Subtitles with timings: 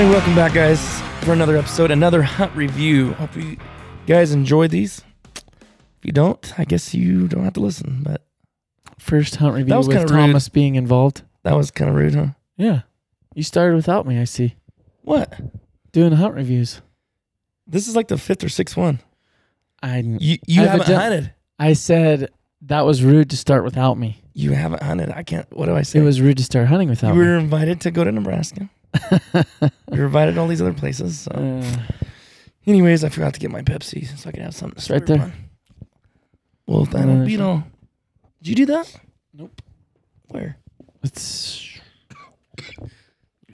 [0.00, 3.12] Hey, welcome back, guys, for another episode, another hunt review.
[3.12, 3.58] Hope you
[4.06, 5.02] guys enjoyed these.
[5.36, 8.00] If you don't, I guess you don't have to listen.
[8.02, 8.24] But
[8.98, 10.20] First hunt review was with kinda rude.
[10.20, 11.20] Thomas being involved.
[11.42, 12.28] that was kind of rude, huh?
[12.56, 12.80] Yeah.
[13.34, 14.54] You started without me, I see.
[15.02, 15.38] What?
[15.92, 16.80] Doing hunt reviews.
[17.66, 19.00] This is like the fifth or sixth one.
[19.82, 21.34] I You you I've haven't hunted.
[21.58, 22.30] I said
[22.62, 24.22] that was rude to start without me.
[24.40, 25.10] You haven't hunted.
[25.10, 25.46] I can't.
[25.54, 25.98] What do I say?
[25.98, 28.70] It was rude to start hunting without You were invited to go to Nebraska.
[29.34, 29.40] me.
[29.92, 31.20] You were invited to all these other places.
[31.20, 31.30] So.
[31.32, 31.76] Uh,
[32.66, 34.80] Anyways, I forgot to get my Pepsi so I can have something.
[34.80, 35.20] to right there.
[35.22, 35.32] on.
[36.66, 37.64] Well, that Uh, will beat all.
[38.42, 38.94] Did you do that?
[39.34, 39.60] Nope.
[40.28, 40.56] Where?
[41.02, 41.78] it's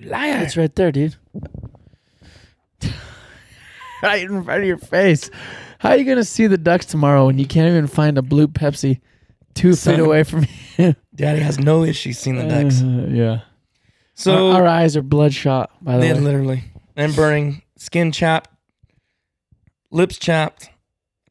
[0.02, 0.42] Liar.
[0.42, 1.16] it's right there, dude.
[4.02, 5.30] right in front of your face.
[5.78, 8.48] How are you gonna see the ducks tomorrow when you can't even find a blue
[8.48, 9.00] Pepsi
[9.54, 9.94] two Son.
[9.96, 10.48] feet away from you?
[11.14, 12.82] Daddy has no issues seeing the ducks.
[12.82, 13.40] Uh, yeah.
[14.14, 15.70] So our, our eyes are bloodshot.
[15.82, 16.64] By the way, literally
[16.96, 18.50] and burning, skin chapped,
[19.90, 20.70] lips chapped,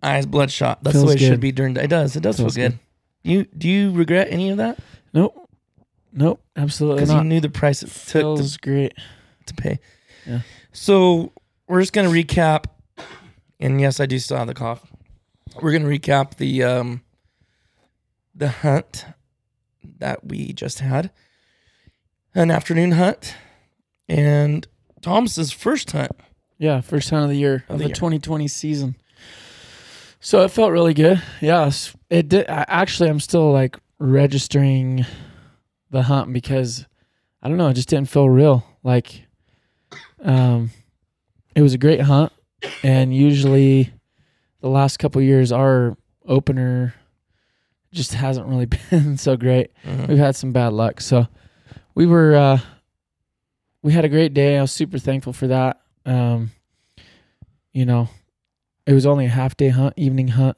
[0.03, 0.83] eyes bloodshot.
[0.83, 1.27] That's the Feels way it good.
[1.27, 1.75] should be during.
[1.77, 2.15] It does.
[2.15, 2.79] It does Feels feel good.
[3.23, 4.77] You do you regret any of that?
[5.13, 5.49] nope,
[6.13, 8.93] nope, absolutely Because you knew the price it took to, Feels great.
[9.47, 9.79] to pay.
[10.27, 10.41] Yeah.
[10.73, 11.31] So
[11.67, 12.65] we're just gonna recap,
[13.59, 14.85] and yes, I do still have the cough.
[15.61, 17.01] We're gonna recap the um
[18.35, 19.05] the hunt
[19.99, 21.11] that we just had,
[22.33, 23.35] an afternoon hunt,
[24.09, 24.67] and
[25.01, 26.11] Thomas's first hunt.
[26.57, 27.95] Yeah, first hunt of the year Of of the the, year.
[27.95, 28.95] 2020 season.
[30.19, 31.21] So it felt really good.
[31.41, 32.49] Yes, it did.
[32.49, 35.05] I, actually, I'm still like registering
[35.91, 36.85] the hunt because
[37.41, 37.67] I don't know.
[37.67, 38.65] It just didn't feel real.
[38.83, 39.23] Like,
[40.23, 40.71] um,
[41.55, 42.31] it was a great hunt,
[42.83, 43.93] and usually,
[44.61, 46.95] the last couple years, our opener
[47.95, 49.71] just hasn't really been so great.
[49.85, 50.07] Mhm.
[50.07, 51.01] We've had some bad luck.
[51.01, 51.27] So
[51.95, 52.59] we were uh
[53.81, 54.57] we had a great day.
[54.57, 55.81] I was super thankful for that.
[56.05, 56.51] Um
[57.73, 58.09] you know,
[58.85, 60.57] it was only a half day hunt, evening hunt.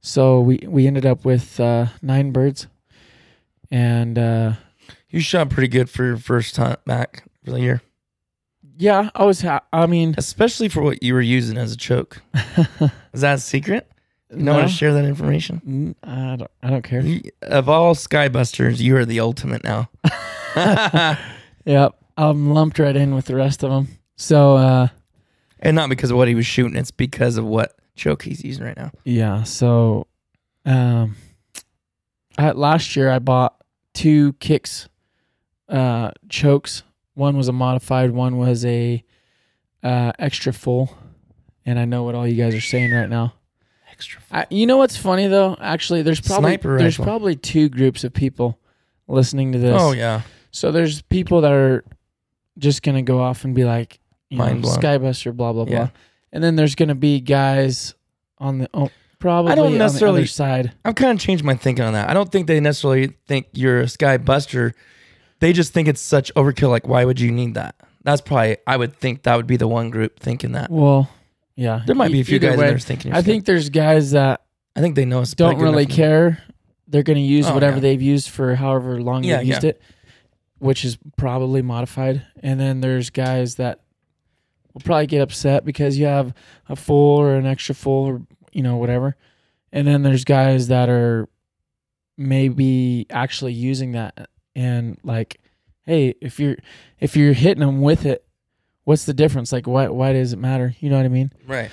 [0.00, 2.66] So we we ended up with uh 9 birds.
[3.70, 4.52] And uh
[5.10, 7.82] You shot pretty good for your first hunt back for the year,
[8.76, 12.20] yeah, I was ha- I mean, especially for what you were using as a choke.
[13.12, 13.87] Is that a secret?
[14.30, 15.94] You don't no, want to share that information.
[16.02, 17.02] I don't I don't care.
[17.42, 19.90] Of all skybusters, you are the ultimate now.
[21.64, 21.96] Yep.
[22.16, 23.88] I'm lumped right in with the rest of them.
[24.16, 24.88] So uh
[25.60, 28.64] and not because of what he was shooting; it's because of what choke he's using
[28.64, 28.92] right now.
[29.04, 29.42] Yeah.
[29.42, 30.06] So,
[30.64, 31.16] um,
[32.36, 33.56] I, last year I bought
[33.92, 34.88] two kicks,
[35.68, 36.84] uh, chokes.
[37.14, 38.12] One was a modified.
[38.12, 39.02] One was a
[39.82, 40.96] uh, extra full.
[41.66, 43.34] And I know what all you guys are saying right now.
[43.90, 44.20] Extra.
[44.30, 45.56] I, you know what's funny though?
[45.60, 47.04] Actually, there's probably Sniper there's rifle.
[47.10, 48.58] probably two groups of people
[49.08, 49.74] listening to this.
[49.80, 51.84] Oh yeah, So there's people that are
[52.58, 53.98] just gonna go off and be like,
[54.30, 54.76] you Mind know, blown.
[54.78, 55.76] Skybuster, blah blah Yeah.
[55.76, 55.90] blah,
[56.32, 57.94] and then there's gonna be guys
[58.38, 60.72] on the oh, probably I don't on the necessarily- other side.
[60.84, 62.08] I've kind of changed my thinking on that.
[62.10, 64.74] I don't think they necessarily think you're a sky buster.
[65.40, 66.68] They just think it's such overkill.
[66.70, 67.74] Like, why would you need that?
[68.04, 70.70] That's probably I would think that would be the one group thinking that.
[70.70, 71.08] Well,
[71.58, 73.12] yeah, There might be a few Either guys way, there thinking.
[73.12, 74.42] I think there's guys that
[74.76, 76.40] I think they know it's don't really care.
[76.86, 77.80] They're going to use Oh, whatever yeah.
[77.80, 79.70] they've used for however long Yeah, they've used yeah.
[79.70, 79.82] it,
[80.58, 82.24] which is probably modified.
[82.44, 83.80] And then there's guys that
[84.72, 86.32] will probably get upset because you have
[86.68, 88.22] a full or an extra full or
[88.52, 89.16] you know whatever.
[89.72, 91.28] And then there's guys that are
[92.16, 95.40] maybe actually using that and like,
[95.86, 96.56] hey, if you're
[97.00, 98.24] if you're hitting them with it,
[98.88, 99.52] what's the difference?
[99.52, 100.74] Like, why why does it matter?
[100.80, 101.30] You know what I mean?
[101.46, 101.70] Right.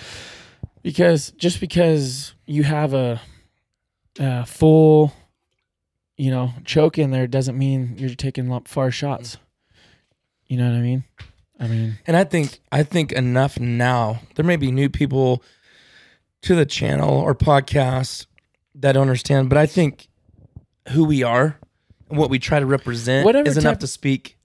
[0.84, 3.22] because just because you have a,
[4.20, 5.14] a full
[6.18, 9.38] you know choke in there doesn't mean you're taking far shots
[10.48, 11.04] you know what i mean
[11.60, 14.20] i mean And I think I think enough now.
[14.36, 15.42] There may be new people
[16.44, 18.28] to the channel or podcast
[18.76, 20.08] that don't understand, but I think
[20.90, 21.60] who we are
[22.10, 24.38] and what we try to represent Whatever is enough to speak.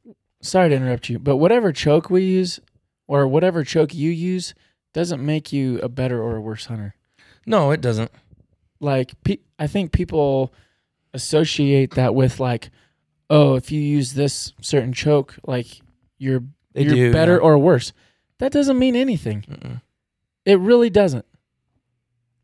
[0.42, 2.60] Sorry to interrupt you but whatever choke we use
[3.06, 4.54] or whatever choke you use
[4.94, 6.94] doesn't make you a better or a worse hunter
[7.46, 8.10] No, it doesn't.
[8.80, 10.52] like pe- i think people
[11.14, 12.70] associate that with like
[13.28, 15.66] oh if you use this certain choke like
[16.18, 16.42] you're
[16.72, 17.38] They you're do, better yeah.
[17.40, 17.92] or worse
[18.38, 19.82] that doesn't mean anything Mm-mm.
[20.46, 21.26] It really doesn't.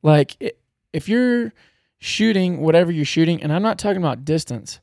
[0.03, 0.53] Like i
[0.93, 1.53] if you're
[1.99, 4.81] shooting whatever you're shooting, and I'm not talking about distance,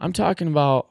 [0.00, 0.88] I'm talking about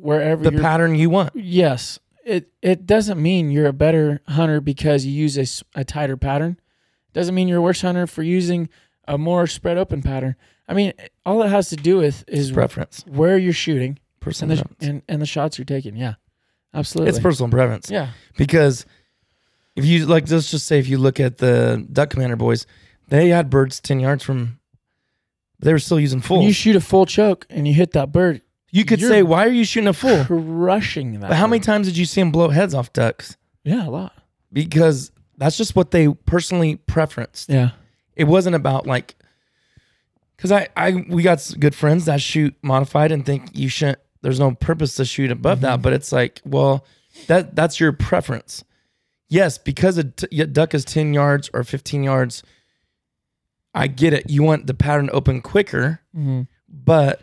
[0.00, 1.32] wherever The pattern you want.
[1.34, 6.16] yes, it it doesn't mean you're a better hunter because you use a, a tighter
[6.16, 6.58] pattern.
[7.12, 8.68] Doesn't mean you're a worse hunter for using
[9.06, 10.34] a more spread open pattern.
[10.66, 10.94] I mean,
[11.26, 13.04] all it has to do with is Preference.
[13.06, 13.98] where you're shooting
[14.40, 15.96] and the and, and the shots you're taking.
[15.96, 16.14] Yeah,
[16.72, 17.10] absolutely.
[17.10, 17.90] It's personal preference.
[17.90, 18.10] yeah.
[18.38, 18.86] because
[19.76, 22.66] if you like let's just say if you look at the duck commander boys
[23.08, 24.58] they had birds 10 yards from
[25.60, 28.12] they were still using full you you, shoot a full choke and you hit that
[28.12, 28.40] bird,
[28.82, 31.28] could you're- say why are you shooting a full crushing that.
[31.28, 33.36] but how many times did you see them blow heads off ducks?
[33.62, 34.12] Yeah, a lot.
[34.52, 37.48] because that's just what they personally preferenced.
[37.48, 37.70] Yeah.
[38.16, 39.16] it wasn't about like
[40.36, 44.40] because I, I we got good friends that shoot modified and think you shouldn't there's
[44.40, 45.82] no purpose to shoot above that mm-hmm.
[45.82, 46.84] but it's like well
[47.26, 48.64] that that's your preference.
[49.28, 52.42] Yes because a t- duck is 10 yards or 15 yards
[53.74, 54.28] i get it.
[54.30, 56.42] You want the pattern open quicker mm-hmm.
[56.68, 57.22] but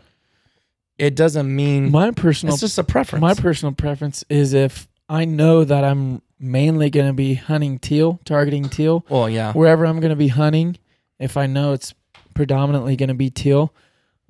[1.02, 5.24] it doesn't mean My personal it's just a preference my personal preference is if I
[5.24, 9.98] know that I'm mainly going to be hunting teal, targeting teal, well yeah wherever I'm
[10.00, 10.78] going to be hunting,
[11.18, 11.92] if I know it's
[12.34, 13.74] predominantly going to be teal,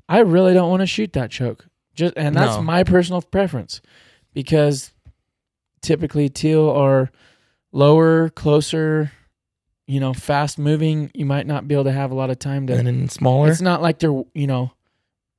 [0.08, 1.66] I really don't want to shoot that choke.
[1.94, 2.62] Just and that's No.
[2.62, 3.80] my personal preference
[4.32, 4.92] because
[5.82, 7.10] typically teal are
[7.70, 9.12] lower, closer,
[9.86, 11.10] you know, fast moving.
[11.14, 13.50] You might not be able to have a lot of time to and then smaller
[13.50, 14.72] It's not like they're you know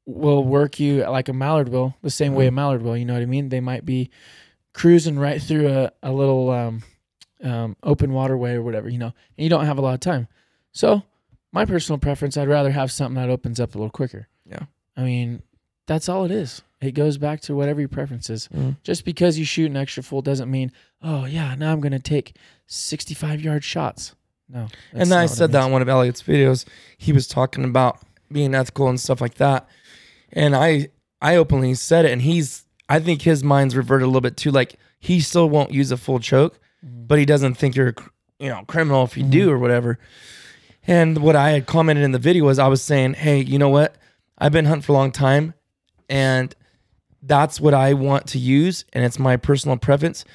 [0.05, 2.55] will work you like a mallard will the same way a Mhm.
[2.55, 2.97] mallard will.
[2.97, 3.49] You know what I mean?
[3.49, 4.09] They might be
[4.73, 6.83] cruising right through a, a little um,
[7.43, 8.89] um, open waterway or whatever.
[8.89, 10.27] You know, and you don't have a lot of time.
[10.71, 11.03] So
[11.51, 14.27] my personal preference, I'd rather have something that opens up a little quicker.
[14.49, 14.63] Yeah.
[14.97, 15.41] I mean,
[15.87, 16.61] that's all it is.
[16.81, 18.49] It goes back to whatever your preference is.
[18.53, 18.77] Mhm.
[18.83, 20.71] Just because you shoot an extra full doesn't mean,
[21.01, 22.35] oh yeah, now I'm gonna take
[22.67, 24.15] 65 yard shots.
[24.49, 24.67] No.
[24.91, 26.65] and then I said that on one of Elliot's videos.
[26.97, 27.99] He was talking about
[28.31, 29.67] being ethical and stuff like that.
[30.33, 30.89] And I
[31.21, 34.51] I openly said it and he's I think his mind's reverted a little bit too
[34.51, 37.07] like he still won't use a full choke, Mhm.
[37.07, 37.93] but he doesn't think you're a
[38.39, 39.99] you know, criminal if you do or whatever.
[40.85, 43.69] And what I had commented in the video was I was saying, "Hey, you know
[43.69, 43.95] what?
[44.37, 45.53] I've been hunting for a long time
[46.09, 46.53] and
[47.21, 50.25] that's what I want to use and it's my personal preference.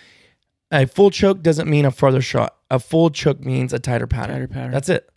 [0.71, 2.57] A full choke doesn't mean a farther shot.
[2.71, 4.37] A full choke means a tighter pattern.
[4.37, 4.71] Tighter pattern.
[4.71, 5.11] That's it.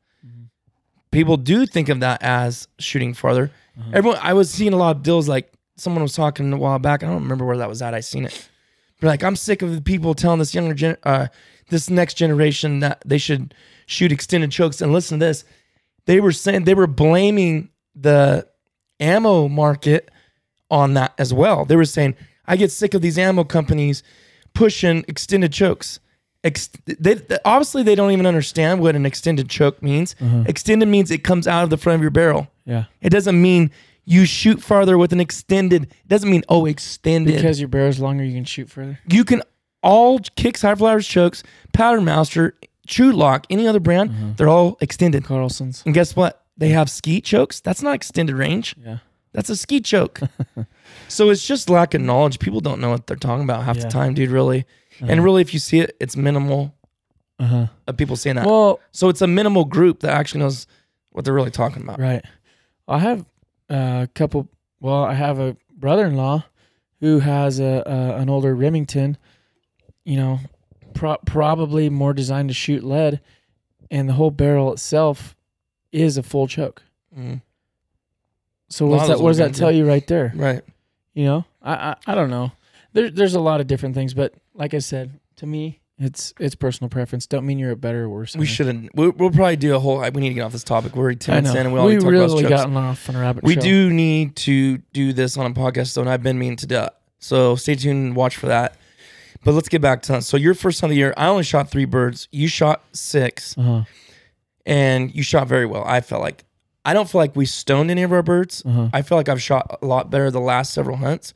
[1.12, 3.52] People do think of that as shooting farther.
[3.94, 7.04] Everyone, I was seeing a lot of deals like someone was talking a while back.
[7.04, 7.94] I don't remember where that was at.
[7.94, 8.50] I seen it.
[9.00, 11.28] But like, I'm sick of the people telling this younger gen, uh,
[11.70, 13.54] this next generation that they should
[13.88, 14.82] shoot extended chokes.
[14.82, 15.44] And listen to this.
[16.06, 18.48] They were saying they were blaming the
[19.00, 20.10] ammo market
[20.70, 21.66] on that as well.
[21.66, 24.04] They were saying, I get sick of these ammo companies
[24.54, 26.00] pushing extended chokes.
[26.44, 30.16] Ex- they, they- obviously, they don't even understand what an extended choke means.
[30.48, 32.48] Extended means it comes out of the front of your barrel.
[32.72, 32.86] Yeah.
[33.02, 33.72] It doesn't mean
[34.06, 35.84] you shoot farther with an extended.
[35.84, 37.36] It doesn't mean oh extended.
[37.36, 39.00] Because your barrel's longer, you can shoot further.
[39.08, 39.42] you can
[39.84, 42.56] all kicks, high flyers, chokes, powder master,
[42.88, 44.32] Trulock, any other brand, Mm-hmm.
[44.38, 45.24] they're all extended.
[45.24, 45.82] Carlson's.
[45.86, 46.44] And guess what?
[46.58, 47.62] They have skeet chokes.
[47.62, 48.76] That's not extended range.
[48.84, 48.98] Yeah.
[49.34, 50.20] That's a skeet choke.
[51.08, 52.40] so it's just lack of knowledge.
[52.40, 53.84] People don't know what they're talking about half Yeah.
[53.86, 54.30] the time, dude.
[54.30, 54.66] Really,
[55.00, 55.22] and Uh-huh.
[55.22, 56.74] really, if you see it, it's minimal
[57.40, 57.68] Uh-huh.
[57.88, 58.46] of people saying that.
[58.46, 60.68] Well, so it's a minimal group that actually knows
[61.12, 62.00] what they're really talking about.
[62.00, 62.24] Right.
[62.92, 63.26] I have
[63.70, 64.48] a couple.
[64.80, 66.46] Well, I have a brother-in-law
[67.00, 69.18] who has a, a an older Remington.
[70.04, 70.40] You know,
[70.94, 73.22] pro- probably more designed to shoot lead,
[73.90, 75.36] and the whole barrel itself
[75.92, 76.84] is a full choke.
[77.18, 77.42] Mm.
[78.70, 79.20] So what's that?
[79.20, 79.80] What does that tell yeah.
[79.80, 80.32] you right there?
[80.36, 80.64] Right.
[81.14, 82.52] You know, I I, I don't know.
[82.94, 86.56] There, there's a lot of different things, but like I said, to me, it's it's
[86.56, 87.28] personal preference.
[87.28, 88.36] Don't mean you're a better or worse.
[88.36, 88.90] We shouldn't.
[88.96, 90.00] We'll, we'll probably do a whole.
[90.00, 90.96] We need to get off this topic.
[90.96, 93.16] We're already ten minutes in, and we we already talked really about gotten off on
[93.16, 93.64] a rabbit We trail.
[93.64, 96.80] do need to do this on a podcast, though, and I've been meaning to do
[96.80, 96.90] it.
[97.20, 98.76] So stay tuned and watch for that.
[99.44, 101.14] But let's get back to so your first time of the year.
[101.18, 102.28] I only shot three birds.
[102.32, 103.84] You shot six, Uh-huh.
[104.66, 105.84] and you shot very well.
[105.86, 106.44] I felt like
[106.84, 108.64] I don't feel like we stoned any of our birds.
[108.66, 108.90] Uh-huh.
[108.94, 111.34] I feel like I've shot a lot better the last several hunts.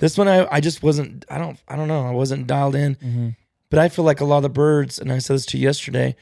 [0.00, 1.24] This one, I, I just wasn't.
[1.28, 1.58] I don't.
[1.68, 2.06] I don't know.
[2.06, 2.94] I wasn't dialed in.
[2.96, 3.36] Mhm.
[3.70, 5.64] But I feel like a lot of the birds, and I said this to you
[5.64, 6.16] yesterday,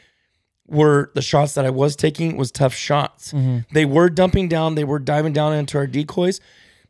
[0.67, 3.33] were the shots that I was taking was tough shots.
[3.33, 3.67] Mhm.
[3.73, 6.41] They were dumping down, they were diving down into our decoys,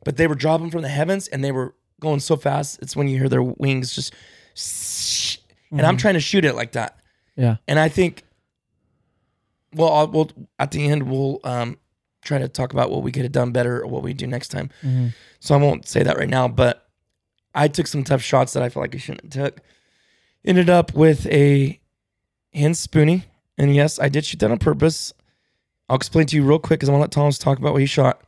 [0.04, 2.78] but they were dropping from the heavens and they were going so fast.
[2.80, 4.14] It's when you hear their wings just,
[5.70, 6.98] and I'm trying to shoot it like that.
[7.36, 7.56] Yeah.
[7.68, 8.22] And I think,
[9.74, 11.76] well, I'll, we'll at the end we'll um,
[12.22, 14.48] try to talk about what we could have done better or what we do next
[14.48, 14.70] time.
[14.82, 15.12] Mhm.
[15.40, 16.88] So I won't say that right now, but
[17.54, 19.60] I took some tough shots that I feel like I shouldn't have took.
[20.46, 21.80] Ended up with a
[22.54, 23.24] hand spoonie,
[23.58, 25.12] and yes, I did shoot that on purpose.
[25.88, 27.80] I'll explain to you real quick because I want to let Thomas talk about what
[27.80, 28.20] he shot.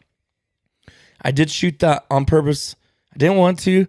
[1.22, 2.74] I did shoot that on purpose.
[3.14, 3.86] I didn't want to,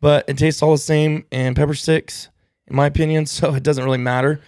[0.00, 2.28] but it tastes all the same and pepper sticks,
[2.66, 4.40] in my opinion, so it doesn't really matter.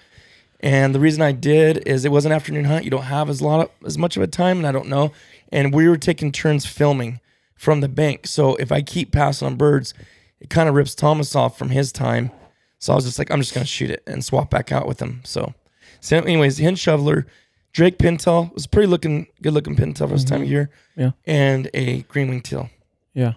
[0.59, 2.85] And the reason I did is it was an afternoon hunt.
[2.85, 5.13] You don't have as lot of, as much of a time, and I don't know.
[5.53, 7.21] And we were taking turns filming
[7.55, 8.27] from the bank.
[8.27, 9.95] So if I keep passing on birds,
[10.41, 12.33] it kind of rips Thomas off from his time.
[12.81, 15.01] So I was just like, I'm just gonna shoot it and swap back out with
[15.01, 15.21] him.
[15.25, 15.55] So,
[16.01, 17.27] so anyways, hen shoveler,
[17.73, 20.71] Drake Pintail was pretty looking, good looking pintail for this time of year.
[20.97, 21.13] Yeah.
[21.25, 22.69] and a green wing teal.
[23.15, 23.35] Yeah.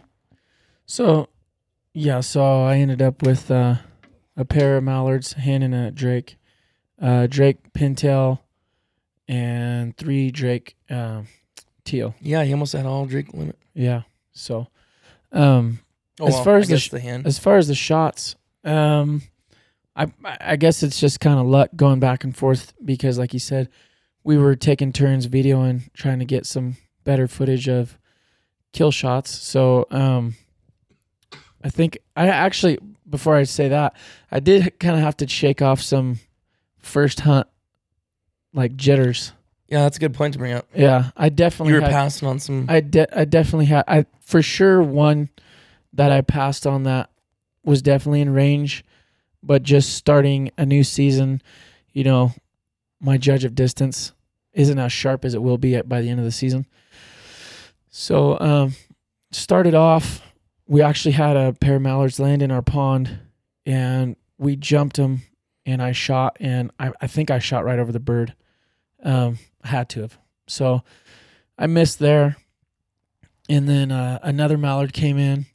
[0.88, 1.30] So,
[1.94, 2.22] yeah.
[2.22, 3.76] So I ended up with uh,
[4.36, 6.38] a pair of mallards, hen and a drake,
[7.00, 8.40] uh, drake pintail,
[9.28, 11.28] and three drake um,
[11.84, 12.16] teal.
[12.20, 13.58] Yeah, he almost had all Drake limit.
[13.74, 14.04] Yeah.
[14.32, 14.68] So,
[15.32, 15.80] um,
[16.20, 19.24] Oh, As far as the sh- the hen, as far as the shots, um,
[19.96, 23.40] I I guess it's just kind of luck going back and forth because, like you
[23.40, 23.70] said,
[24.24, 27.98] we were taking turns videoing, trying to get some better footage of
[28.72, 29.30] kill shots.
[29.32, 30.36] So, um,
[31.64, 33.96] I think I actually before I say that,
[34.32, 36.20] I did kind of have to shake off some
[36.80, 37.48] first hunt
[38.54, 39.32] like jitters.
[39.68, 40.68] yeah, that's a good point to bring up.
[40.76, 42.66] Yeah, I definitely You were had- passing on some.
[42.70, 45.30] I de- I definitely had I for sure one
[45.94, 47.10] that I passed on that
[47.64, 48.84] was definitely in range,
[49.44, 51.42] but just starting a new season,
[51.92, 52.32] you know,
[53.00, 54.14] my judge of distance
[54.54, 56.66] isn't as sharp as it will be at by the end of the season.
[57.90, 58.76] So um
[59.32, 60.22] started off
[60.68, 63.20] we actually had a pair of mallards land in our pond
[63.66, 65.24] and we jumped them
[65.66, 68.34] and I shot and I, I think I shot right over the bird.
[69.04, 70.18] Um I had to have.
[70.48, 70.84] So
[71.58, 72.38] I missed there.
[73.50, 75.46] And then uh, another mallard came in.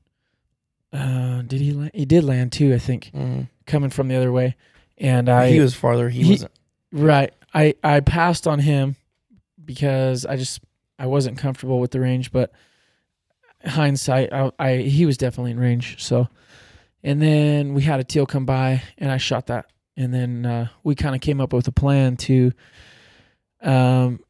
[0.93, 1.91] Uh, did he land?
[1.95, 3.49] He did land too, I think, Mm.
[3.69, 4.57] Coming from the other way.
[4.97, 6.09] And I he was farther.
[6.09, 6.53] He, he- wasn't.
[6.93, 7.33] right.
[7.55, 8.97] I I passed on him
[9.65, 10.61] because I just
[10.99, 12.51] I wasn't comfortable with the range, but
[13.65, 16.03] hindsight, I, I he was definitely in range.
[16.03, 16.29] So,
[17.03, 20.69] and then we had a teal come by, and I shot that, and then uh,
[20.83, 22.53] we kind of came up with a plan to,
[23.63, 24.21] um,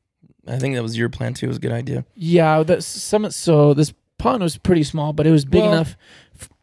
[0.47, 1.47] I think that was your plan too.
[1.47, 2.05] It was a good idea.
[2.15, 3.31] Yeah, that's some.
[3.31, 5.97] So this pond was pretty small, but it was big Well, enough.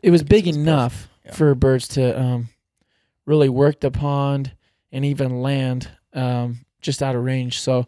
[0.02, 1.34] It was big enough Yeah.
[1.34, 2.50] for birds to um,
[3.26, 4.54] really work the pond
[4.92, 7.60] and even land um, just out of range.
[7.60, 7.88] So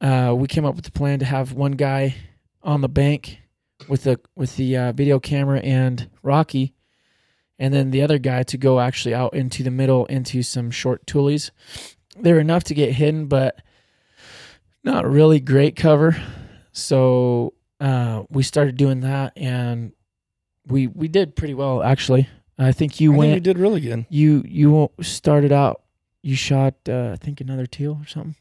[0.00, 2.16] uh, we came up with the plan to have one guy
[2.62, 3.38] on the bank
[3.88, 6.74] with the with the uh, video camera and Rocky,
[7.58, 11.06] and then the other guy to go actually out into the middle into some short
[11.06, 11.50] tules.
[12.18, 13.60] They were enough to get hidden, but
[14.84, 16.16] not really great cover.
[16.72, 19.92] So uh, we started doing that, and
[20.66, 22.28] we we did pretty well actually.
[22.58, 23.30] I think you I went.
[23.32, 24.06] think you did really good.
[24.08, 25.82] You you started out.
[26.22, 28.36] You shot uh, I think another teal or something.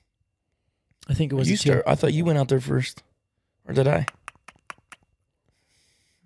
[1.10, 1.74] I think it was you a teal.
[1.74, 1.86] start.
[1.88, 3.02] I thought you went out there first,
[3.68, 4.06] or did I?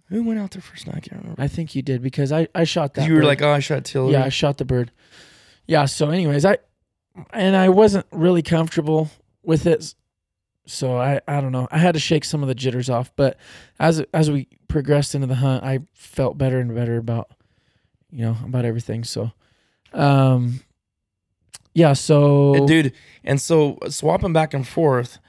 [0.10, 0.86] Who went out there first?
[0.88, 1.42] No, I can't remember.
[1.42, 3.08] I think you did because I I shot that.
[3.08, 3.26] you were bird.
[3.28, 4.12] like, oh, I shot Till.
[4.12, 4.92] yeah, I shot the bird.
[5.66, 5.86] Yeah.
[5.86, 6.58] So, anyways, I
[7.32, 9.10] and I wasn't really comfortable
[9.44, 9.96] with it.
[10.68, 11.68] so I I don't know.
[11.72, 13.38] I had to shake some of the jitters off, but
[13.80, 17.32] as as we progressed into the hunt, I felt better and better about
[18.12, 19.04] you know about everything.
[19.04, 19.32] So,
[19.94, 20.62] um,
[21.74, 21.94] yeah.
[21.94, 22.94] So dude,
[23.24, 25.20] and so swapping back and forth,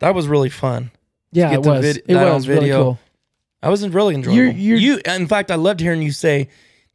[0.00, 0.90] that was really fun.
[1.32, 2.98] yeah, it was vid- it was really cool.
[3.62, 4.36] I was really enjoyable.
[4.36, 6.48] You're- you're- you, in fact, I loved hearing you say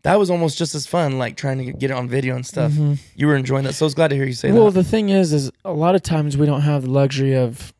[0.03, 2.71] that was almost just as fun, like trying to get it on video and stuff.
[2.71, 2.97] Mhm.
[3.15, 4.61] You were enjoying that, so I was glad to hear you say Well, that.
[4.63, 7.73] Well, the thing is, is a lot of times we don't have the luxury of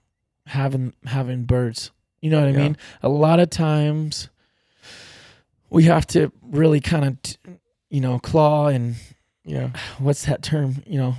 [0.47, 1.91] having having birds.
[2.21, 2.57] You know what I Yeah.
[2.57, 2.77] mean?
[3.01, 4.29] A lot of times
[5.73, 7.35] we have to really kind of, t-
[7.89, 8.95] you know, claw and
[9.43, 10.81] yeah, what's that term?
[10.87, 11.15] You know,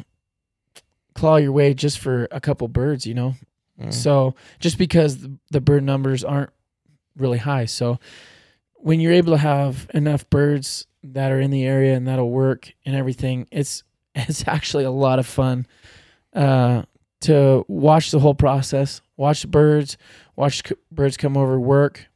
[1.14, 3.06] claw your way just for a couple birds.
[3.06, 3.34] You know,
[3.80, 3.92] Mm.
[3.92, 6.50] so just because the- bird numbers aren't
[7.16, 7.98] really high, so
[8.76, 12.72] when you're able to have enough birds that are in the area and that'll work
[12.86, 13.82] and everything, it's
[14.14, 15.66] it's actually a lot of fun
[16.34, 16.82] uh,
[17.22, 19.96] to watch the whole process, watch the birds,
[20.36, 22.06] watch c- birds come over, work,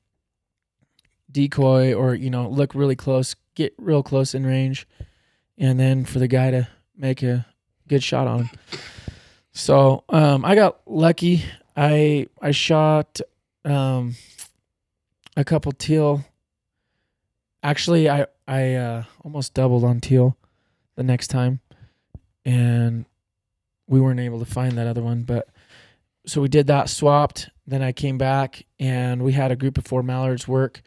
[1.38, 4.88] decoy, or you know look really close, get real close in range,
[5.56, 6.66] and then for the guy to
[6.96, 7.46] make a
[7.86, 8.50] good shot on him.
[9.52, 11.44] So um, I got lucky.
[11.76, 13.20] I I shot
[13.64, 14.16] um,
[15.36, 16.24] a couple teal.
[17.62, 20.36] Actually, I I uh, almost doubled on teal
[20.96, 21.60] the next time,
[22.44, 23.04] and
[23.86, 25.22] we weren't able to find that other one.
[25.22, 25.46] But
[26.26, 27.48] so we did that, swapped.
[27.64, 30.82] Then I came back, and we had a group of four mallards work.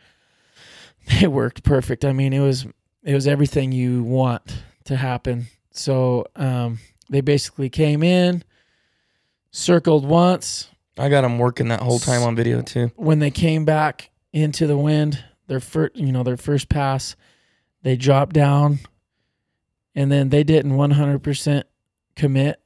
[1.20, 2.06] They worked perfect.
[2.06, 2.66] I mean, it was
[3.04, 5.48] it was everything you want to happen.
[5.72, 6.80] So um,
[7.10, 8.44] they basically came in,
[9.52, 10.70] circled once.
[10.98, 12.92] I got them working that whole time on video too.
[12.96, 17.16] When they came back into the wind, their first, you know, their first pass,
[17.84, 18.80] they dropped down,
[19.96, 21.64] and then they didn't 100%
[22.16, 22.60] commit.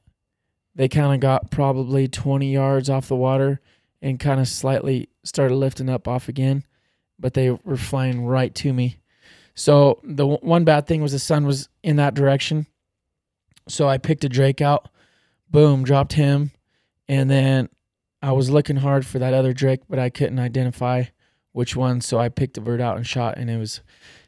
[0.74, 3.60] They kind of got probably 20 yards off the water
[4.02, 6.64] and kind of slightly started lifting up off again,
[7.18, 8.98] but they were flying right to me.
[9.54, 12.66] So the w- one bad thing was the sun was in that direction.
[13.68, 14.88] So I picked a drake out,
[15.50, 16.50] boom, dropped him,
[17.08, 17.68] and then
[18.22, 21.04] I was looking hard for that other drake, but I couldn't identify
[21.52, 22.00] which one.
[22.00, 23.80] So I picked the bird out and shot, and it was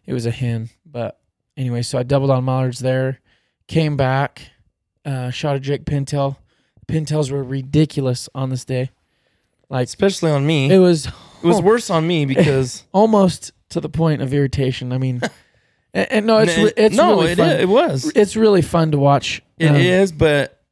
[0.07, 0.71] it was a hen.
[0.87, 1.21] But
[1.57, 3.21] anyway, so I doubled on mallards there,
[3.67, 4.51] came back,
[5.05, 6.37] uh, shot a drake pintail.
[6.87, 8.91] Pintails were ridiculous on this day.
[9.69, 10.73] Like Especially on me.
[10.73, 10.79] it
[11.43, 14.93] It, was was worse on me because almost to the point of irritation.
[14.93, 15.21] I mean,
[15.95, 17.51] and, and no, it's re- it's no, really it, fun.
[17.51, 18.11] it was.
[18.15, 19.43] it's really fun to watch.
[19.59, 20.63] It Um, is, but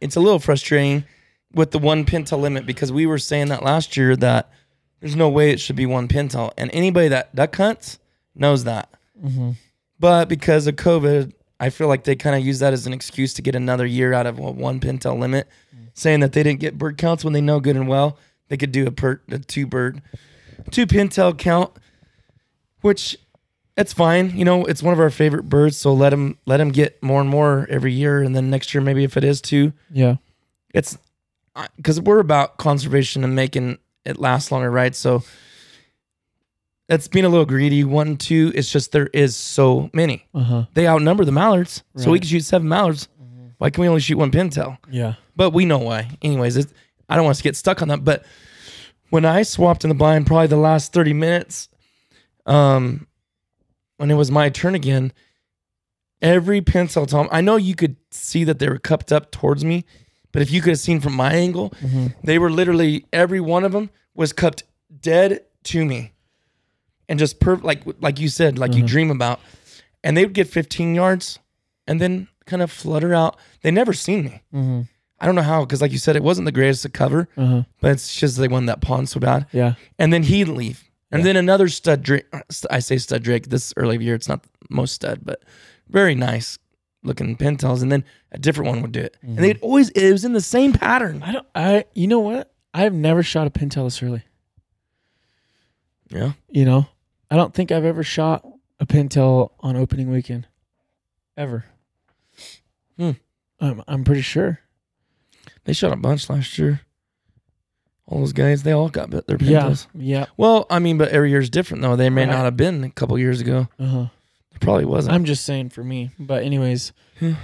[0.00, 1.04] it's a little frustrating
[1.52, 4.50] with the one pintail limit because we were saying that last year that
[5.00, 7.98] there's no way it should be one pintail, and anybody that duck hunts
[8.34, 8.88] knows that.
[9.22, 9.56] mhm.
[9.98, 13.34] But because of COVID, I feel like they kind of use that as an excuse
[13.34, 15.46] to get another year out of a one pintail limit,
[15.92, 18.16] saying that they didn't get bird counts when they know good and well
[18.50, 20.02] they could do a, per, a two bird,
[20.70, 21.70] two pintail count,
[22.82, 23.16] which
[23.76, 24.36] that's fine.
[24.36, 27.20] You know, it's one of our favorite birds, so let them let them get more
[27.22, 30.16] and more every year, and then next year maybe if it is two, Yeah.
[30.74, 30.98] it's
[31.76, 34.94] because we're about conservation and making it last longer, right?
[34.94, 35.22] So
[36.88, 37.84] that's being a little greedy.
[37.84, 40.26] One, two, it's just there is so many.
[40.34, 40.64] Uh huh.
[40.74, 42.22] They outnumber the mallards, so we Right.
[42.22, 43.08] can shoot seven mallards.
[43.58, 44.78] Why can we only shoot one pintail?
[44.90, 45.14] Yeah.
[45.36, 46.16] But we know why.
[46.22, 46.72] Anyways, it's,
[47.10, 48.04] I don't want us to get stuck on that.
[48.04, 48.24] But
[49.10, 51.68] when I swapped in the blind, probably the last thirty minutes,
[52.46, 53.06] um,
[53.96, 55.12] when it was my turn again,
[56.22, 59.84] every pintail tom, I know you could see that they were cupped up towards me,
[60.32, 62.06] but if you could have seen from my angle, Mm-hmm.
[62.24, 64.62] they were literally every one of them was cupped
[65.00, 66.12] dead to me,
[67.08, 68.88] and just per like like you said, like you Mhm.
[68.88, 69.40] dream about,
[70.04, 71.38] and they would get 15 yards,
[71.86, 73.36] and then kind of flutter out.
[73.62, 74.42] They never seen me.
[74.54, 74.80] Mm-hmm.
[75.20, 77.46] I don't know how, because like you said, it wasn't the greatest to cover, Uh
[77.46, 77.62] huh.
[77.80, 79.46] but it's just they won that pond so bad.
[79.52, 79.74] Yeah.
[79.98, 80.84] And then he'd leave.
[81.12, 81.24] And Yeah.
[81.24, 82.24] then another stud drake.
[82.70, 84.14] I say stud drake this early of year.
[84.14, 85.42] It's not most stud, but
[85.88, 86.58] very nice
[87.02, 87.82] looking pintails.
[87.82, 89.16] And then a different one would do it.
[89.22, 91.22] And they'd always, it was in the same pattern.
[91.22, 91.46] I don't.
[91.54, 91.84] I.
[91.94, 92.52] You know what?
[92.72, 94.22] I've never shot a pintail this early.
[96.10, 96.32] Yeah.
[96.48, 96.86] You know,
[97.30, 98.46] I don't think I've ever shot
[98.78, 100.46] a pintail on opening weekend,
[101.36, 101.64] ever.
[102.96, 103.12] Hmm.
[103.60, 103.82] I'm.
[103.86, 104.60] I'm pretty sure.
[105.70, 106.80] They shot a bunch last year.
[108.06, 109.72] All those guys, they all got their Yeah.
[109.94, 110.26] Yeah.
[110.36, 111.94] Well, I mean, but every year's different though.
[111.94, 112.30] They may Right.
[112.32, 113.68] not have been a couple years ago.
[113.78, 114.06] Uh huh.
[114.52, 115.14] It probably wasn't.
[115.14, 116.10] I'm just saying for me.
[116.18, 117.36] But anyways, Yeah.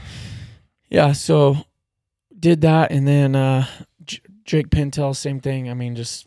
[0.91, 1.12] yeah.
[1.12, 1.59] So
[2.37, 3.65] did that, and then uh,
[4.05, 5.71] J- Jake Pintail, same thing.
[5.71, 6.27] I mean, just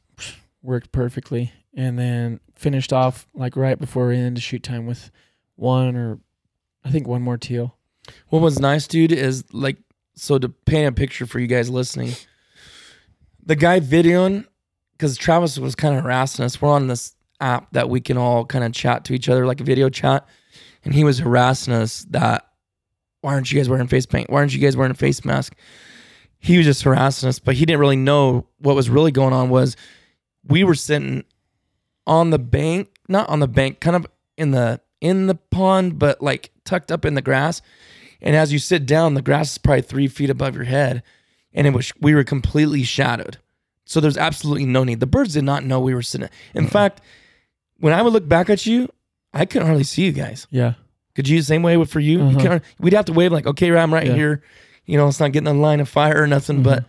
[0.63, 5.11] worked perfectly, and then finished off like right before we ended shoot time with
[5.57, 6.19] one or
[6.85, 7.75] I think one more teal.
[8.29, 9.75] What was nice, dude, is like
[10.19, 12.13] so to paint a picture for you guys listening.
[13.45, 14.45] the guy videoing
[14.93, 16.61] because Travis was kind of harassing us.
[16.61, 19.61] We're on this app that we can all kind of chat to each other like
[19.61, 20.27] a video chat,
[20.83, 22.45] and he was harassing us that
[23.21, 24.29] why aren't you guys wearing face paint?
[24.29, 25.55] Why aren't you guys wearing a face mask?
[26.39, 29.49] He was just harassing us, but he didn't really know what was really going on.
[29.49, 29.75] Was
[30.47, 31.23] we were sitting
[32.07, 36.21] on the bank, not on the bank, kind of in the in the pond, but
[36.21, 37.61] like tucked up in the grass.
[38.21, 41.03] And as you sit down, the grass is probably three feet above your head,
[41.53, 43.37] and it was we were completely shadowed.
[43.85, 44.99] So there's absolutely no need.
[44.99, 46.29] The birds did not know we were sitting.
[46.53, 47.01] In fact,
[47.79, 48.87] when I would look back at you,
[49.33, 50.45] I couldn't hardly see you guys.
[50.51, 50.73] Yeah.
[51.15, 52.19] Could you the same way for you?
[52.19, 52.39] you Uh-huh.
[52.39, 54.13] can't, we'd have to wave like, okay, I'm right Yeah.
[54.15, 54.43] here.
[54.85, 56.57] You know, it's not getting in line of fire or nothing.
[56.57, 56.63] Mm-hmm.
[56.65, 56.85] But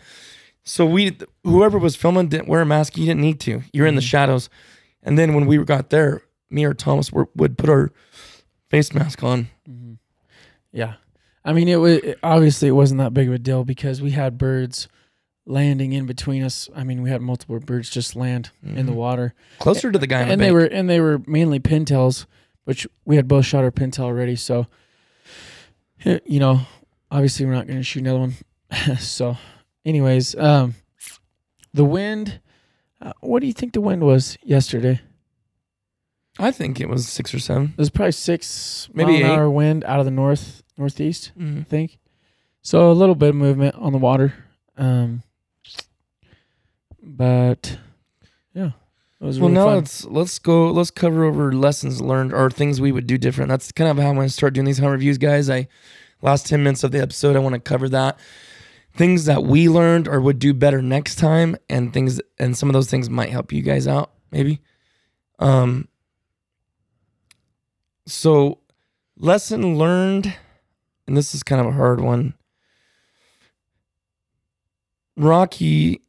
[0.63, 2.99] so we, whoever was filming didn't wear a mask.
[2.99, 3.63] You didn't need to.
[3.73, 4.07] You're in the mm-hmm.
[4.07, 4.51] shadows.
[5.03, 7.93] And then when we got there, me or Thomas were, would put our
[8.69, 9.49] face mask on.
[9.69, 9.95] Mm-hmm.
[10.73, 10.95] Yeah.
[11.45, 14.11] I mean, it was it- obviously it wasn't that big of a deal because we
[14.13, 14.89] had birds
[15.47, 16.69] landing in between us.
[16.77, 20.21] I mean, we had multiple birds just land in the water, Closer to the guy
[20.23, 20.55] on the and they bank.
[20.55, 22.27] were and they were mainly pintails,
[22.65, 24.37] which we had both shot our pintail already.
[24.37, 24.67] So,
[26.05, 26.61] eh, you know,
[27.11, 28.35] obviously we're not going to shoot another one.
[28.99, 29.37] so,
[29.85, 30.75] anyways, um,
[31.73, 32.41] the wind.
[33.03, 35.01] Uh, what do you think the wind was yesterday?
[36.39, 37.69] I think it was six or seven.
[37.73, 39.35] It was probably six Maybe mile an eight.
[39.35, 41.31] hour wind out of the north northeast.
[41.39, 41.61] Mm.
[41.61, 41.99] I think.
[42.63, 44.35] So a little bit of movement on the water.
[44.77, 45.23] Um,
[47.03, 47.79] but
[48.55, 48.73] yeah,
[49.21, 49.75] it was Well, really now fun.
[49.77, 50.71] let's let's go.
[50.71, 53.49] Let's cover over lessons learned or things we would do different.
[53.49, 55.49] That's kind of how I'm going to start doing these hunt reviews, guys.
[55.49, 55.69] I
[56.23, 58.19] last ten minutes of the episode, I want to cover that
[58.95, 62.73] things that we learned or would do better next time, and things and some of
[62.75, 64.61] those things might help you guys out, maybe.
[65.39, 65.89] Um.
[68.07, 68.59] So,
[69.17, 70.35] lesson learned,
[71.11, 72.35] and this is kind of a hard one.
[75.17, 76.03] Rocky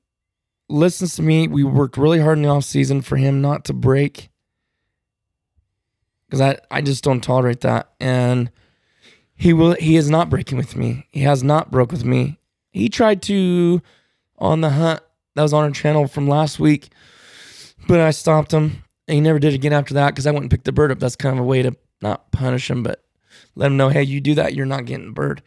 [0.70, 1.48] listens to me.
[1.48, 4.30] We worked really hard in the off season for him not to break
[6.28, 7.90] because I, I just don't tolerate that.
[8.00, 8.52] And
[9.34, 11.08] he will he is not breaking with me.
[11.10, 12.38] He has not broke with me.
[12.70, 13.82] He tried to
[14.38, 15.02] on the hunt
[15.34, 16.90] that was on our channel from last week,
[17.88, 18.84] but I stopped him.
[19.08, 21.00] And he never did again after that because I went and picked the bird up.
[21.00, 23.04] That's kind of a way to not punish him, but
[23.56, 25.42] let him know, hey, you do that, you're not getting bird.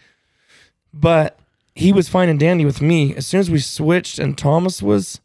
[0.92, 1.38] But
[1.74, 3.14] he was fine and dandy with me.
[3.16, 5.20] As soon as we switched and Thomas was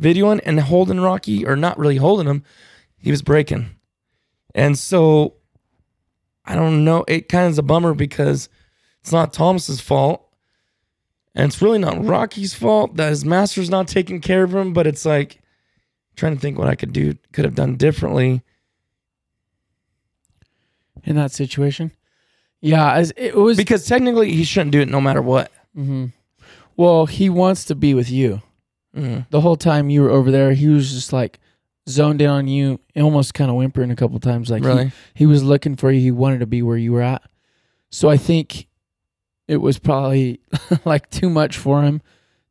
[0.00, 2.42] videoing and holding Rocky, or not really holding him,
[2.98, 3.70] he was breaking.
[4.54, 5.34] And so
[6.44, 7.04] I don't know.
[7.08, 8.48] It kind of is a bummer because
[9.00, 10.22] it's not Thomas's fault.
[11.34, 14.86] And it's really not Rocky's fault that his master's not taking care of him, but
[14.86, 15.40] it's like
[16.14, 18.42] trying to think what I could do, could have done differently.
[21.06, 21.92] In that situation.
[22.60, 23.56] Yeah, as it was.
[23.56, 25.50] Because technically he shouldn't do it no matter what.
[25.76, 26.12] Mhm.
[26.76, 28.42] Well, he wants to be with you.
[28.94, 29.26] Mm.
[29.30, 31.38] The whole time you were over there, he was just like
[31.88, 34.50] zoned in on you, almost kind of whimpering a couple times.
[34.50, 36.00] Like he- he was looking for you.
[36.00, 37.22] He wanted to be where you were at.
[37.90, 38.66] So I think
[39.48, 40.40] it was probably
[40.84, 42.02] like too much for him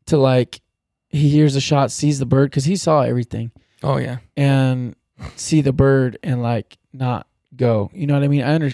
[0.08, 0.62] to like.
[1.10, 3.52] He hears a shot, sees the bird because he saw everything,
[3.84, 4.18] Oh yeah.
[4.36, 4.96] and
[5.38, 7.26] see the bird and like not
[7.58, 7.90] go.
[7.94, 8.44] You know what I mean?
[8.44, 8.72] I under,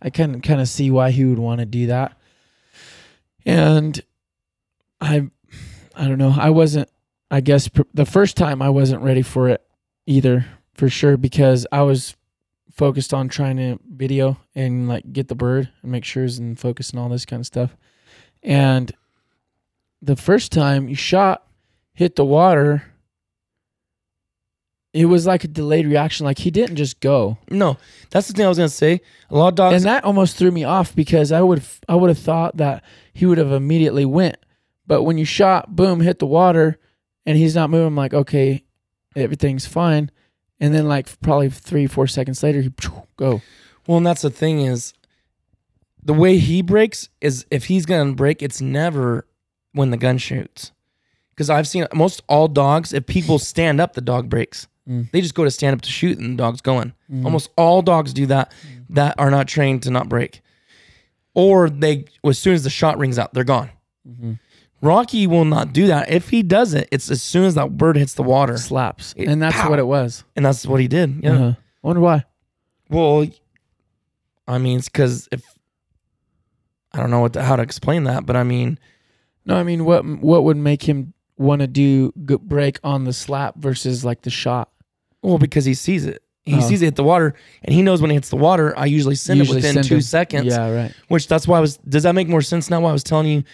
[0.00, 2.16] I can kind of see why he would want to do that.
[3.44, 4.00] And
[5.00, 5.28] I,
[5.96, 6.34] I don't know.
[6.36, 6.88] I wasn't.
[7.30, 9.64] I guess pr- the first time I wasn't ready for it
[10.06, 12.14] either, for sure, because I was
[12.70, 16.56] focused on trying to video and like get the bird and make sure it's in
[16.56, 17.76] focus and all this kind of stuff.
[18.42, 18.92] And
[20.00, 21.46] the first time you shot,
[21.94, 22.84] hit the water.
[24.92, 26.26] It was like a delayed reaction.
[26.26, 27.78] Like he didn't just go, No,
[28.10, 29.00] that's the thing I was gonna say.
[29.30, 29.76] A lot of dogs.
[29.76, 33.24] and that almost threw me off because I would I would have thought that he
[33.24, 34.36] would have immediately went.
[34.86, 36.78] But when you shot, boom, hit the water,
[37.24, 37.86] and he's not moving.
[37.86, 38.64] I'm like, okay,
[39.16, 40.10] everything's fine.
[40.60, 42.70] And then like probably three four seconds later, he
[43.16, 43.40] go.
[43.86, 44.92] Well, and that's the thing is,
[46.02, 49.26] the way he breaks is if he's gonna break, it's never
[49.72, 50.72] when the gun shoots.
[51.30, 54.68] Because I've seen most all dogs, if people stand up, the dog breaks.
[54.88, 55.10] Mm.
[55.12, 56.92] They just go to stand up to shoot, and the dog's going.
[57.24, 58.52] Almost all dogs do that.
[58.90, 60.40] That are not trained to not break,
[61.34, 63.70] or they as soon as the shot rings out, they're gone.
[64.08, 64.38] Mhm.
[64.82, 66.10] Rocky will not do that.
[66.10, 69.28] If he does it, it's as soon as that bird hits the water, slaps, It-
[69.28, 69.70] and that's pow.
[69.70, 70.24] what it was.
[70.34, 71.20] and that's what he did.
[71.22, 71.30] Yeah.
[71.32, 71.52] Uh-huh.
[71.84, 72.24] I wonder why.
[72.90, 73.26] Well,
[74.48, 75.42] I mean, it's because if
[76.92, 78.78] I don't know what to, how to explain that, but I mean,
[79.46, 83.56] No, I mean, what what would make him want to do break on the slap
[83.56, 84.70] versus like the shot?
[85.22, 86.22] Well, because he sees it.
[86.44, 86.60] He Oh.
[86.60, 88.76] sees it hit the water, and he knows when it hits the water.
[88.76, 90.46] I usually send Usually it within send two seconds.
[90.46, 90.92] Yeah, right.
[91.08, 91.76] Which that's why I was.
[91.88, 92.80] Does that make more sense now?
[92.80, 93.44] Why I was telling you,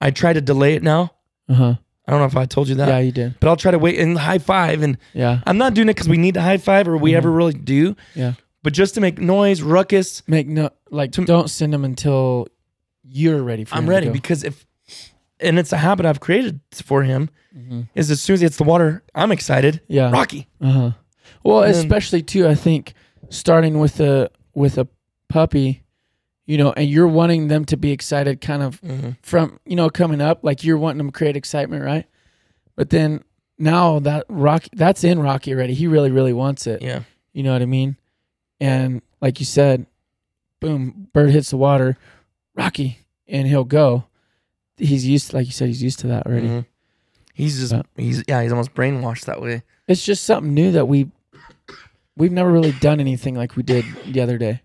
[0.00, 1.12] I try to delay it now.
[1.48, 1.74] Uh huh.
[2.06, 2.88] I don't know if I told you that.
[2.88, 3.34] yeah, you did.
[3.40, 4.80] But I'll try to wait and high five.
[4.82, 7.16] And Yeah, I'm not doing it because we need to high five or we Mhm.
[7.16, 8.34] ever really do, yeah.
[8.62, 10.22] but just to make noise, ruckus.
[10.28, 11.10] Make no like.
[11.12, 12.46] To- don't send them until
[13.02, 13.74] you're ready for.
[13.74, 13.82] Him.
[13.84, 14.64] I'm ready because if,
[15.40, 17.88] and it's a habit I've created for him, Mhm.
[17.96, 19.80] is as soon as he hits the water, I'm excited.
[19.88, 20.12] Yeah.
[20.12, 20.46] Rocky.
[20.60, 20.90] Uh huh.
[21.44, 22.94] Well, And especially too, I think
[23.28, 24.88] starting with a with a
[25.28, 25.82] puppy,
[26.46, 29.16] you know, and you're wanting them to be excited, kind of Mhm.
[29.22, 32.06] from you know coming up, like you're wanting them to create excitement, right?
[32.74, 33.22] But then
[33.58, 35.74] now that Rocky, that's in Rocky already.
[35.74, 36.82] He really, really wants it.
[36.82, 37.00] Yeah.
[37.32, 37.96] You know what I mean?
[38.60, 39.86] And like you said,
[40.60, 41.96] boom, bird hits the water,
[42.54, 44.04] Rocky, and he'll go.
[44.78, 46.48] He's used, like you said, he's used to that already.
[46.48, 46.66] Mhm.
[47.34, 49.62] He's just, But- he's, yeah, he's almost brainwashed that way.
[49.88, 51.10] It's just something new that we
[52.16, 54.62] we've never really done anything like we did the other day.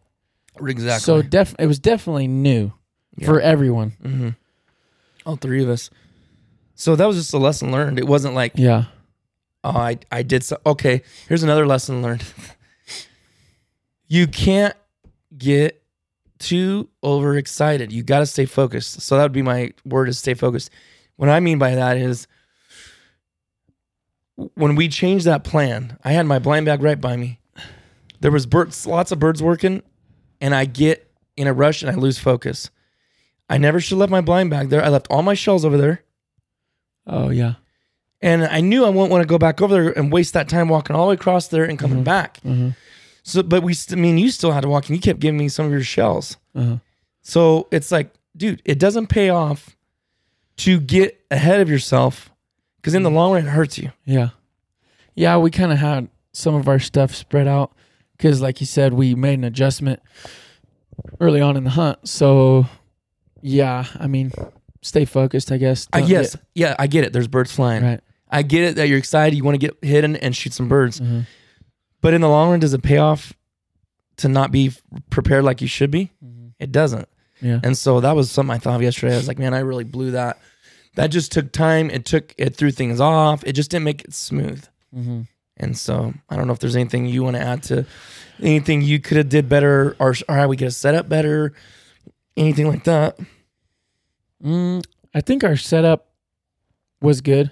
[0.62, 1.00] Exactly.
[1.04, 2.74] So def it was definitely new
[3.26, 3.92] for everyone.
[4.02, 4.30] hmm
[5.26, 5.90] all three of us.
[6.74, 8.00] So that was just a lesson learned.
[8.00, 8.86] It wasn't like, Yeah.
[9.64, 10.58] oh, I, I did so.
[10.66, 12.24] Okay, here's another lesson learned.
[14.08, 14.74] you can't
[15.38, 15.84] get
[16.40, 17.92] too overexcited.
[17.92, 19.02] You got to stay focused.
[19.02, 20.72] So that would be my word is stay focused.
[21.18, 22.26] What I mean by that is
[24.56, 27.40] when we changed that plan, I had my blind bag right by me.
[28.22, 29.84] There was birds, lots of birds working,
[30.40, 32.70] and I get in a rush and I lose focus.
[33.50, 34.84] I never should have left my blind bag there.
[34.84, 36.04] I left all my shells over there.
[37.06, 37.56] Oh yeah.
[38.22, 40.70] And I knew I wouldn't want to go back over there and waste that time
[40.70, 42.06] walking all the way across there and coming Mhm.
[42.06, 42.38] back.
[42.46, 42.70] Uh-huh.
[43.24, 45.38] So, but we, st- I mean, you still had to walk and you kept giving
[45.40, 46.38] me some of your shells.
[46.56, 46.78] Uh-huh.
[47.24, 49.76] So it's like, dude, it doesn't pay off
[50.58, 52.32] to get ahead of yourself
[52.78, 53.92] because in the long run, it hurts you.
[54.06, 54.30] Yeah.
[55.16, 57.74] Yeah, we kind of had some of our stuff spread out
[58.22, 60.00] cuz like you said we made an adjustment
[61.20, 62.08] early on in the hunt.
[62.08, 62.66] So
[63.42, 64.32] yeah, I mean,
[64.82, 65.88] stay focused, I guess.
[65.92, 67.12] I Don't yes, yeah, I get it.
[67.14, 67.84] There's birds flying.
[67.84, 68.02] right.
[68.30, 69.36] I get it that you're excited.
[69.36, 71.02] You want to get hidden and shoot some birds.
[71.02, 71.22] Uh-huh.
[72.00, 73.34] But in the long run, does it pay off
[74.18, 74.72] to not be
[75.10, 76.12] prepared like you should be?
[76.60, 77.10] It doesn't.
[77.42, 77.60] Yeah.
[77.64, 79.14] And so that was something I thought of yesterday.
[79.14, 80.40] I was like, man, I really blew that.
[80.96, 81.90] That just took time.
[81.90, 83.44] It took it threw things off.
[83.46, 84.64] It just didn't make it smooth.
[84.96, 85.28] Mhm.
[85.62, 87.86] And so I don't know if there's anything you want to add to
[88.42, 91.54] anything you could have did better or or how we could have set up better,
[92.36, 93.18] anything like that.
[94.44, 96.08] Mm, I think our setup
[97.02, 97.52] was good.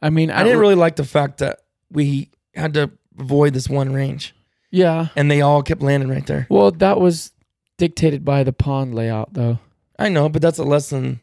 [0.00, 1.60] I mean, I didn't really like the fact that
[1.90, 4.34] we had to avoid this one range
[4.70, 5.08] Yeah.
[5.16, 6.46] and they all kept landing right there.
[6.50, 7.32] Well, that was
[7.78, 9.58] dictated by the pond layout, though.
[9.98, 11.20] I know, but that's a lesson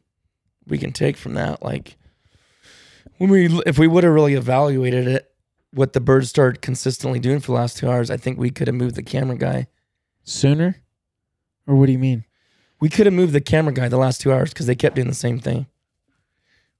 [0.67, 1.61] we can take from that.
[1.63, 1.97] Like
[3.17, 5.28] when we, if we would have really evaluated it,
[5.71, 8.67] what the birds started consistently doing for the last two hours, I think we could
[8.67, 9.67] have moved the camera guy.
[10.23, 10.77] Sooner?
[11.67, 12.25] Or what do you mean?
[12.79, 15.07] We could have moved the camera guy the last two hours because they kept doing
[15.07, 15.67] the same thing.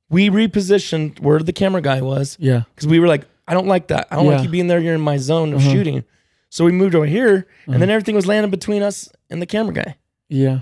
[0.09, 2.63] We repositioned where the camera guy was Yeah.
[2.73, 4.07] because we were like, I don't like that.
[4.09, 4.43] I don't like Yeah.
[4.43, 4.79] you being there.
[4.79, 5.71] You're in my zone of Uh-huh.
[5.71, 6.03] shooting.
[6.49, 7.73] So we moved over here, Uh-huh.
[7.73, 9.95] and then everything was landing between us and the camera guy.
[10.29, 10.61] Yeah.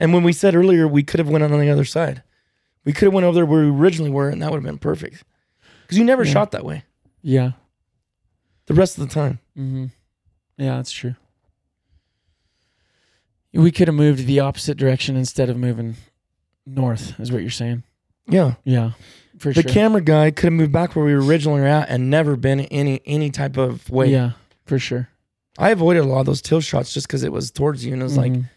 [0.00, 2.22] And when we said earlier, we could have went on the other side.
[2.84, 4.78] We could have went over there where we originally were, and that would have been
[4.78, 5.22] perfect.
[5.82, 6.32] Because you never Yeah.
[6.32, 6.82] shot that way
[7.28, 7.52] Yeah.
[8.66, 9.40] the rest of the time.
[9.58, 9.86] Mm-hmm.
[10.58, 11.16] Yeah, that's true.
[13.52, 15.96] We could have moved the opposite direction instead of moving
[16.66, 17.82] north, is what you're saying.
[18.28, 18.92] Yeah, Yeah,
[19.38, 19.62] for sure.
[19.62, 19.72] the sure.
[19.72, 23.00] camera guy could have moved back where we were originally at and never been any
[23.06, 24.08] any type of way.
[24.10, 24.32] Yeah,
[24.64, 25.08] for sure.
[25.58, 28.02] I avoided a lot of those tilt shots just because it was towards you, and
[28.02, 28.32] it was like.
[28.32, 28.50] Mhm.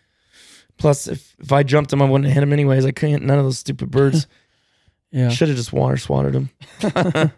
[0.78, 2.86] Plus, if if I jumped him, I wouldn't hit him anyways.
[2.86, 3.26] I couldn't.
[3.26, 4.28] None of those stupid birds.
[5.12, 6.50] yeah, Should have just water swatted him.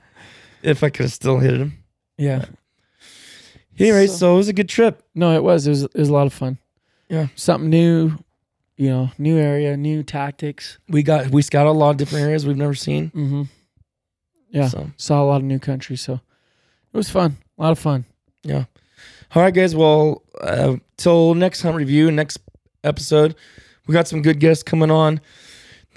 [0.64, 1.84] if I could have still hit him.
[2.18, 2.46] yeah.
[3.80, 5.02] Anyway, So- so it was a good trip.
[5.16, 5.66] No, it was.
[5.66, 5.84] It was.
[5.84, 6.58] It was a lot of fun.
[7.10, 7.28] Yeah.
[7.36, 8.18] something new.
[8.78, 10.80] You know, new area, new tactics.
[10.90, 13.10] We got we scouted a lot of different areas we've never seen.
[13.12, 13.44] Mm-hmm.
[14.50, 17.38] Yeah, So saw a lot of new country, so it was fun.
[17.58, 18.06] A lot of fun.
[18.44, 18.66] Yeah.
[19.36, 19.76] All right, guys.
[19.76, 22.40] Well, uh, till next hunt review, next
[22.84, 23.36] episode,
[23.88, 25.22] we got some good guests coming on.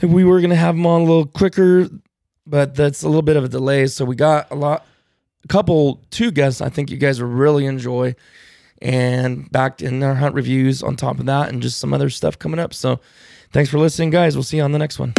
[0.02, 1.88] We were gonna have them on a little quicker,
[2.46, 3.86] but that's a little bit of a delay.
[3.86, 4.86] So we got a lot,
[5.44, 6.60] a couple, two guests.
[6.60, 8.14] I think you guys will really enjoy,
[8.82, 12.38] and back in our hunt reviews on top of that, and just some other stuff
[12.38, 12.74] coming up.
[12.74, 13.00] So,
[13.52, 14.36] thanks for listening, guys.
[14.36, 15.14] We'll see you on the next one.